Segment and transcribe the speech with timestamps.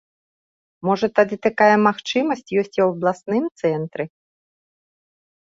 [0.87, 4.03] Можа тады такая магчымасць ёсць у абласным цэнтры?